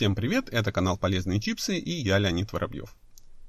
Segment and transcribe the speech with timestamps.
[0.00, 2.96] Всем привет, это канал Полезные чипсы и я Леонид Воробьев.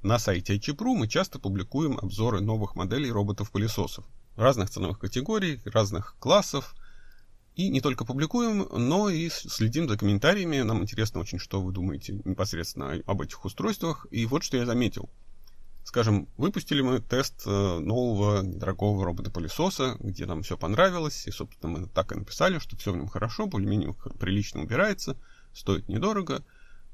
[0.01, 4.03] На сайте iChip.ru мы часто публикуем обзоры новых моделей роботов-пылесосов
[4.35, 6.75] разных ценовых категорий, разных классов.
[7.55, 10.59] И не только публикуем, но и следим за комментариями.
[10.59, 14.05] Нам интересно очень, что вы думаете непосредственно об этих устройствах.
[14.11, 15.09] И вот что я заметил.
[15.85, 21.87] Скажем, выпустили мы тест э, нового недорогого робота-пылесоса, где нам все понравилось, и, собственно, мы
[21.87, 25.15] так и написали, что все в нем хорошо, более-менее прилично убирается–
[25.53, 26.43] стоит недорого.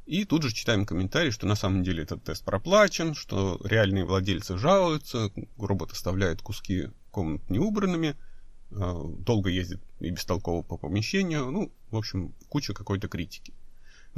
[0.05, 4.57] И тут же читаем комментарии, что на самом деле этот тест проплачен, что реальные владельцы
[4.57, 8.15] жалуются, робот оставляет куски комнат неубранными,
[8.71, 11.51] а, долго ездит и бестолково по помещению.
[11.51, 13.53] Ну, в общем, куча какой-то критики.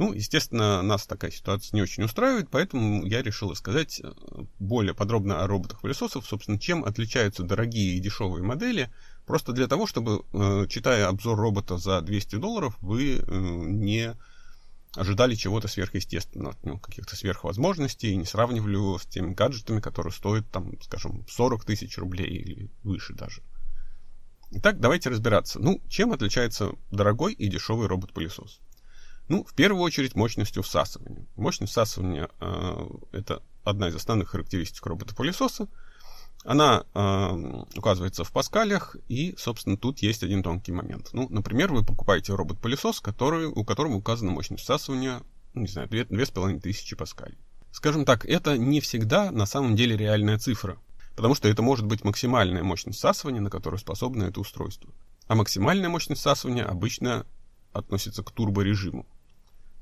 [0.00, 4.10] Ну, естественно, нас такая ситуация не очень устраивает, поэтому я решил рассказать э,
[4.58, 8.90] более подробно о роботах-пылесосах, собственно, чем отличаются дорогие и дешевые модели,
[9.26, 14.16] просто для того, чтобы, э, читая обзор робота за 200 долларов, вы э, не
[14.96, 20.80] ожидали чего-то сверхъестественного, ну, каких-то сверхвозможностей, не сравнивали его с теми гаджетами, которые стоят, там,
[20.80, 23.42] скажем, 40 тысяч рублей или выше даже.
[24.50, 25.58] Итак, давайте разбираться.
[25.58, 28.60] Ну, чем отличается дорогой и дешевый робот-пылесос?
[29.30, 31.24] Ну, в первую очередь, мощностью всасывания.
[31.36, 35.68] Мощность всасывания э, это одна из основных характеристик робота-пылесоса.
[36.42, 41.10] Она э, указывается в паскалях, и, собственно, тут есть один тонкий момент.
[41.12, 45.22] Ну, например, вы покупаете робот-пылесос, который, у которого указана мощность всасывания,
[45.54, 47.38] ну, не знаю, 2500 паскалей.
[47.70, 50.76] Скажем так, это не всегда на самом деле реальная цифра,
[51.14, 54.90] потому что это может быть максимальная мощность всасывания, на которую способно это устройство.
[55.28, 57.26] А максимальная мощность всасывания обычно
[57.72, 59.06] относится к турборежиму.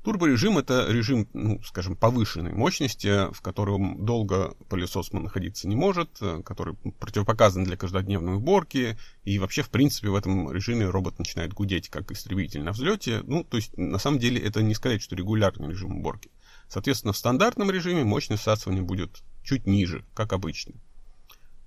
[0.03, 6.41] Турборежим это режим, ну, скажем, повышенной мощности, в котором долго пылесос находиться не может, э,
[6.43, 11.89] который противопоказан для каждодневной уборки, и вообще, в принципе, в этом режиме робот начинает гудеть,
[11.89, 13.23] как истребитель на взлете.
[13.25, 16.31] Ну, то есть, на самом деле, это не сказать, что регулярный режим уборки.
[16.69, 20.75] Соответственно, в стандартном режиме мощность всасывания будет чуть ниже, как обычно.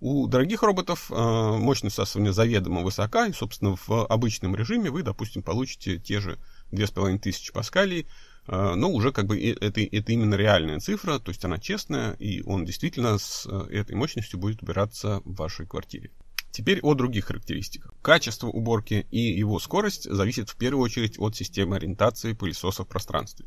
[0.00, 5.42] У дорогих роботов э, мощность всасывания заведомо высока, и, собственно, в обычном режиме вы, допустим,
[5.42, 6.38] получите те же
[6.72, 8.06] 2500 паскалей,
[8.46, 12.42] э, но уже как бы это, это именно реальная цифра, то есть она честная, и
[12.42, 16.10] он действительно с э, этой мощностью будет убираться в вашей квартире.
[16.50, 17.94] Теперь о других характеристиках.
[18.02, 23.46] Качество уборки и его скорость зависит в первую очередь от системы ориентации пылесоса в пространстве.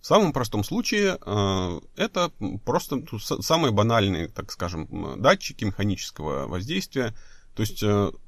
[0.00, 2.30] В самом простом случае э, это
[2.64, 3.02] просто
[3.40, 7.14] самые банальные, так скажем, датчики механического воздействия.
[7.58, 7.82] То есть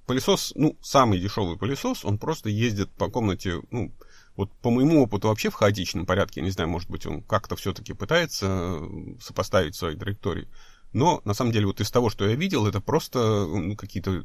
[0.06, 3.92] пылесос, ну, самый дешевый пылесос, он просто ездит по комнате, ну,
[4.34, 7.54] вот по моему опыту вообще в хаотичном порядке, я не знаю, может быть, он как-то
[7.54, 10.48] все-таки пытается э, сопоставить свои траектории.
[10.92, 14.24] Но, на самом деле, вот из того, что я видел, это просто ну, какие-то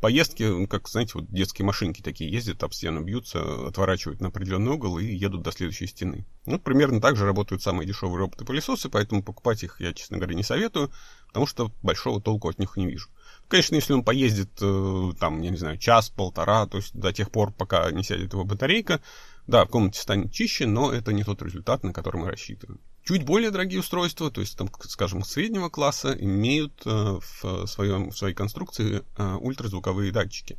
[0.00, 4.98] поездки, как, знаете, вот детские машинки такие ездят, об стену бьются, отворачивают на определенный угол
[4.98, 6.24] и едут до следующей стены.
[6.46, 10.42] Ну, примерно так же работают самые дешевые роботы-пылесосы, поэтому покупать их я, честно говоря, не
[10.42, 10.90] советую,
[11.28, 13.10] потому что большого толку от них не вижу.
[13.48, 17.52] Конечно, если он поездит, э, там, я не знаю, час-полтора, то есть до тех пор,
[17.52, 19.00] пока не сядет его батарейка,
[19.46, 22.80] да, в комнате станет чище, но это не тот результат, на который мы рассчитываем.
[23.04, 28.18] Чуть более дорогие устройства, то есть, там, скажем, среднего класса, имеют э, в, своем, в
[28.18, 30.58] своей конструкции э, ультразвуковые датчики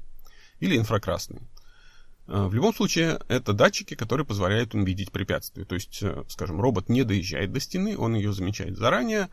[0.61, 1.41] или инфракрасные.
[2.25, 5.63] В любом случае, это датчики, которые позволяют им видеть препятствия.
[5.63, 9.29] То есть, скажем, робот не доезжает до стены, он ее замечает заранее,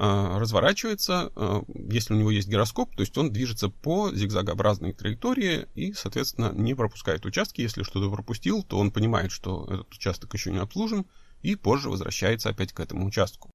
[0.00, 5.92] разворачивается, а, если у него есть гироскоп, то есть он движется по зигзагообразной траектории и,
[5.92, 7.62] соответственно, не пропускает участки.
[7.62, 11.06] Если что-то пропустил, то он понимает, что этот участок еще не обслужен,
[11.42, 13.50] и позже возвращается опять к этому участку.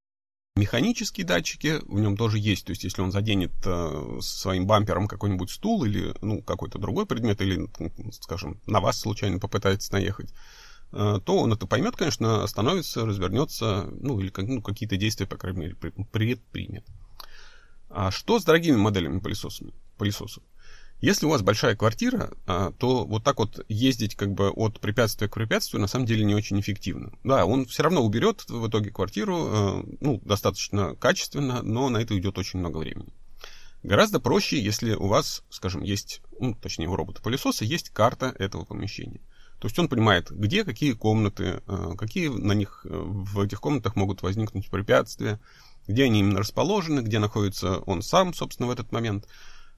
[0.56, 5.50] Механические датчики в нем тоже есть, то есть если он заденет э, своим бампером какой-нибудь
[5.50, 7.68] стул или ну, какой-то другой предмет, или,
[8.12, 10.32] скажем, на вас случайно попытается наехать,
[10.94, 15.76] то он это поймет, конечно, остановится, развернется, ну, или ну, какие-то действия, по крайней мере,
[15.76, 16.86] предпримет.
[17.90, 19.68] А что с дорогими моделями пылесосов?
[19.98, 20.44] пылесосов?
[21.04, 25.28] Если у вас большая квартира, а, то вот так вот ездить как бы от препятствия
[25.28, 27.12] к препятствию на самом деле не очень эффективно.
[27.26, 32.14] Да, он все равно уберет в итоге квартиру, э, ну, достаточно качественно, но на это
[32.14, 33.12] уйдет очень много времени.
[33.84, 39.20] Гораздо проще, если у вас, скажем, есть, ну, точнее, у робота-пылесоса есть карта этого помещения.
[39.64, 43.96] То есть он понимает, где какие комнаты, э, какие на них э, в этих комнатах
[43.96, 45.40] могут возникнуть препятствия,
[45.88, 49.26] где они именно расположены, где находится он сам, собственно, в этот момент.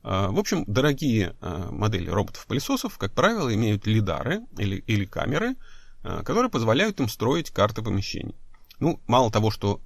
[0.04, 5.56] Э, в общем, дорогие модели роботов-пылесосов, как правило, имеют лидары или, или камеры,
[6.02, 8.34] которые позволяют им строить карты помещений.
[8.80, 9.82] Ну, мало того, что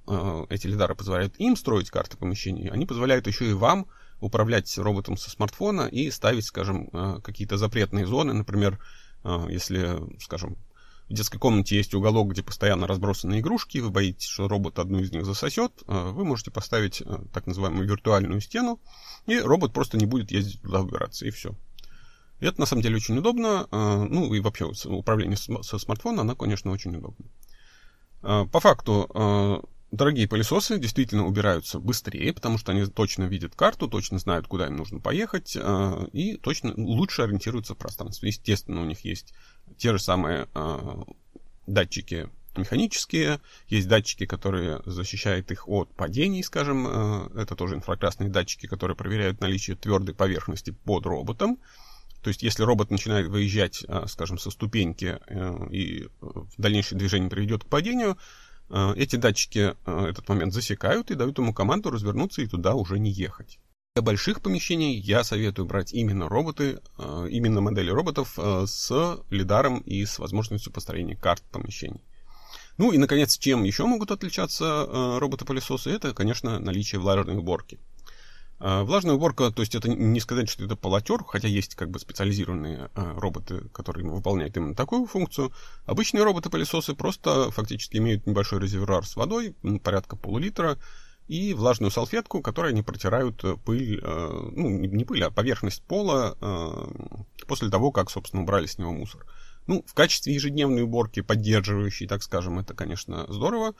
[0.48, 3.86] эти лидары позволяют им строить карты помещений, они позволяют еще и вам
[4.22, 8.78] управлять роботом со смартфона и ставить, скажем, какие-то запретные зоны, например,
[9.48, 10.56] если, скажем,
[11.08, 15.10] в детской комнате есть уголок, где постоянно разбросаны игрушки, вы боитесь, что робот одну из
[15.10, 18.80] них засосет, э, вы можете поставить э, так называемую виртуальную стену,
[19.26, 21.56] и робот просто не будет ездить туда выбираться, и все.
[22.38, 26.70] И это на самом деле очень удобно, ну и вообще управление со смартфона, оно, конечно,
[26.70, 27.26] очень удобно.
[28.22, 34.46] По факту, дорогие пылесосы действительно убираются быстрее, потому что они точно видят карту, точно знают,
[34.46, 35.56] куда им нужно поехать,
[36.12, 38.28] и точно лучше ориентируются в пространстве.
[38.28, 39.34] Естественно, у них есть
[39.76, 41.02] те же самые э,
[41.66, 48.66] датчики механические, есть датчики, которые защищают их от падений, скажем, э, это тоже инфракрасные датчики,
[48.66, 51.58] которые проверяют наличие твердой поверхности под роботом.
[52.22, 57.30] То есть, если робот начинает выезжать, э, скажем, со ступеньки э, и в дальнейшее движение
[57.30, 58.49] приведет к падению, э,
[58.96, 63.10] эти датчики э, этот момент засекают и дают ему команду развернуться и туда уже не
[63.10, 63.58] ехать.
[63.96, 69.80] Для больших помещений я советую брать именно роботы, э, именно модели роботов э, с лидаром
[69.80, 72.00] и с возможностью построения карт помещений.
[72.78, 77.80] Ну и, наконец, чем еще могут отличаться э, роботы-пылесосы, это, конечно, наличие влажной уборки.
[78.60, 82.90] Влажная уборка, то есть это не сказать, что это полотер, хотя есть как бы специализированные
[82.94, 85.50] роботы, которые выполняют именно такую функцию.
[85.86, 90.78] Обычные роботы-пылесосы просто фактически имеют небольшой резервуар с водой, порядка полулитра,
[91.30, 96.36] и влажную салфетку, которой они протирают э, пыль, э, ну, не пыль, а поверхность пола
[96.40, 97.14] э,
[97.46, 99.24] после того, как, собственно, убрали с него мусор.
[99.68, 103.74] Ну, в качестве ежедневной уборки, поддерживающей, так скажем, это, конечно, здорово,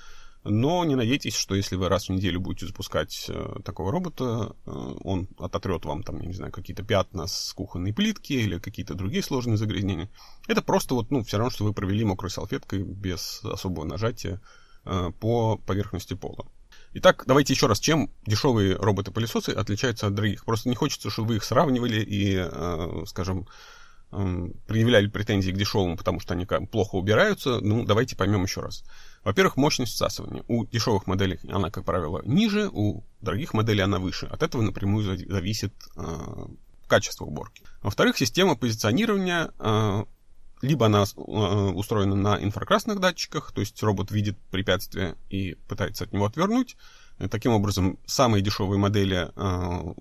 [0.44, 4.70] но не надейтесь, что если вы раз в неделю будете запускать э, такого робота, э,
[5.04, 9.22] он ототрет вам там, я не знаю, какие-то пятна с кухонной плитки или какие-то другие
[9.22, 10.10] сложные загрязнения.
[10.48, 14.40] Это просто вот, ну, все равно, что вы провели мокрой салфеткой без особого нажатия
[14.86, 16.46] э, по поверхности пола.
[16.94, 20.44] Итак, давайте еще раз, чем дешевые роботы-пылесосы отличаются от дорогих?
[20.44, 23.46] Просто не хочется, чтобы вы их сравнивали и, э, скажем,
[24.10, 27.60] предъявляли претензии к дешевым, потому что они плохо убираются.
[27.60, 28.84] Ну, давайте поймем еще раз.
[29.24, 30.44] Во-первых, мощность всасывания.
[30.48, 34.26] У дешевых моделей она, как правило, ниже, у дорогих моделей она выше.
[34.26, 36.02] От этого напрямую зависит э,
[36.88, 37.62] качество уборки.
[37.82, 39.52] Во-вторых, система позиционирования
[40.62, 46.12] либо она э, устроена на инфракрасных датчиках, то есть робот видит препятствие и пытается от
[46.12, 46.76] него отвернуть.
[47.30, 49.94] Таким образом, самые дешевые модели, э,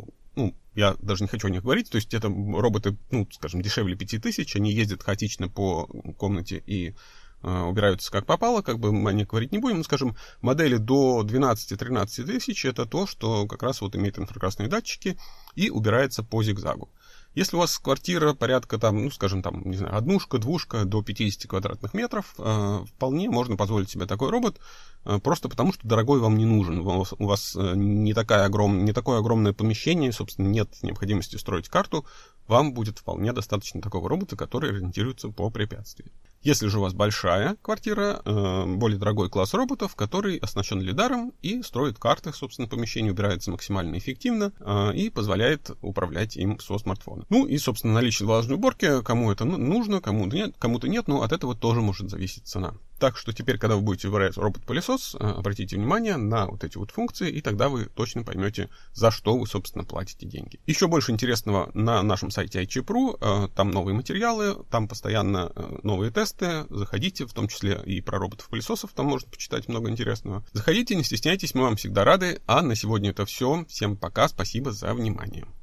[0.80, 4.56] я даже не хочу о них говорить, то есть это роботы, ну, скажем, дешевле 5000,
[4.56, 5.88] они ездят хаотично по
[6.18, 6.96] комнате и
[7.44, 11.24] э, убираются как попало, как бы мы о них говорить не будем, скажем, модели до
[11.24, 15.18] 12-13 тысяч это то, что как раз вот имеет инфракрасные датчики
[15.56, 16.90] и убирается по зигзагу.
[17.36, 21.48] Если у вас квартира порядка, там, ну, скажем, там, не знаю, однушка, двушка до 50
[21.48, 24.60] квадратных метров, э, вполне можно позволить себе такой робот,
[25.06, 26.80] э, просто потому что дорогой вам не нужен.
[26.80, 31.36] У вас, у вас э, не, такая огром, не такое огромное помещение, собственно, нет необходимости
[31.36, 32.06] строить карту,
[32.48, 36.10] вам будет вполне достаточно такого робота, который ориентируется по препятствиям.
[36.42, 41.62] Если же у вас большая квартира, э, более дорогой класс роботов, который оснащен лидаром и
[41.64, 47.26] строит карты, собственно, помещение, убирается максимально эффективно э, и позволяет управлять им со смартфона.
[47.30, 51.34] Ну и, собственно, наличие влажной уборки, кому это нужно, кому-то нет, кому-то нет, но от
[51.34, 52.74] этого тоже может зависеть цена.
[53.00, 56.92] Так что теперь, когда вы будете выбирать робот-пылесос, э, обратите внимание на вот эти вот
[56.92, 60.60] функции, и тогда вы точно поймете, за что вы, собственно, платите деньги.
[60.68, 65.52] Еще больше интересного на нашем сайте iChip.ru, там новые материалы, там постоянно
[65.84, 70.44] новые тесты, заходите, в том числе и про роботов-пылесосов, там можно почитать много интересного.
[70.52, 72.42] Заходите, не стесняйтесь, мы вам всегда рады.
[72.46, 73.66] А на сегодня это все.
[73.68, 75.46] Всем пока, спасибо за внимание.